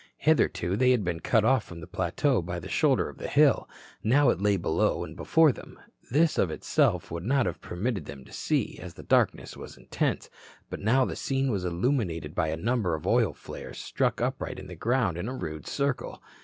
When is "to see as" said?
8.25-8.95